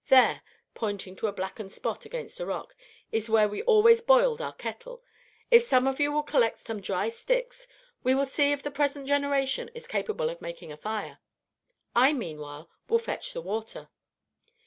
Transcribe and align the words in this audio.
There," 0.07 0.41
pointing 0.73 1.15
to 1.17 1.27
a 1.27 1.31
blackened 1.31 1.71
spot 1.71 2.05
against 2.05 2.39
a 2.39 2.45
rock, 2.47 2.75
"is 3.11 3.29
where 3.29 3.47
we 3.47 3.61
always 3.61 4.01
boiled 4.01 4.41
our 4.41 4.51
kettle. 4.53 5.03
If 5.51 5.61
some 5.61 5.85
of 5.85 5.99
you 5.99 6.11
will 6.11 6.23
collect 6.23 6.57
some 6.57 6.81
dry 6.81 7.09
sticks, 7.09 7.67
we 8.01 8.15
will 8.15 8.25
see 8.25 8.51
if 8.51 8.63
the 8.63 8.71
present 8.71 9.05
generation 9.05 9.69
is 9.75 9.85
capable 9.85 10.31
of 10.31 10.41
making 10.41 10.71
a 10.71 10.77
fire. 10.77 11.19
I 11.95 12.13
meanwhile 12.13 12.67
will 12.89 12.97
fetch 12.97 13.31
the 13.33 13.41
water." 13.41 13.89